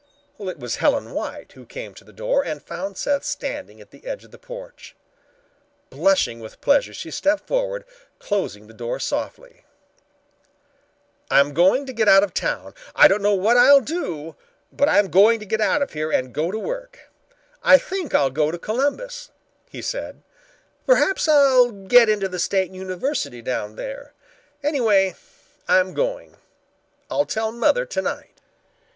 It 0.39 0.57
was 0.59 0.77
Helen 0.77 1.11
White 1.11 1.51
who 1.51 1.63
came 1.63 1.93
to 1.93 2.03
the 2.03 2.11
door 2.11 2.43
and 2.43 2.59
found 2.59 2.97
Seth 2.97 3.23
standing 3.23 3.79
at 3.79 3.91
the 3.91 4.03
edge 4.07 4.23
of 4.23 4.31
the 4.31 4.39
porch. 4.39 4.95
Blushing 5.91 6.39
with 6.39 6.59
pleasure, 6.59 6.91
she 6.91 7.11
stepped 7.11 7.45
forward, 7.45 7.85
closing 8.17 8.65
the 8.65 8.73
door 8.73 8.99
softly. 8.99 9.63
"I'm 11.29 11.53
going 11.53 11.85
to 11.85 11.93
get 11.93 12.07
out 12.07 12.23
of 12.23 12.33
town. 12.33 12.73
I 12.95 13.07
don't 13.07 13.21
know 13.21 13.35
what 13.35 13.57
I'll 13.57 13.79
do, 13.79 14.35
but 14.73 14.89
I'm 14.89 15.09
going 15.11 15.39
to 15.39 15.45
get 15.45 15.61
out 15.61 15.83
of 15.83 15.93
here 15.93 16.11
and 16.11 16.33
go 16.33 16.51
to 16.51 16.57
work. 16.57 17.11
I 17.61 17.77
think 17.77 18.15
I'll 18.15 18.31
go 18.31 18.49
to 18.49 18.57
Columbus," 18.57 19.29
he 19.69 19.83
said. 19.83 20.23
"Perhaps 20.87 21.27
I'll 21.27 21.69
get 21.71 22.09
into 22.09 22.27
the 22.27 22.39
State 22.39 22.71
University 22.71 23.43
down 23.43 23.75
there. 23.75 24.13
Anyway, 24.63 25.13
I'm 25.67 25.93
going. 25.93 26.37
I'll 27.11 27.25
tell 27.25 27.51
mother 27.51 27.85
tonight." 27.85 28.41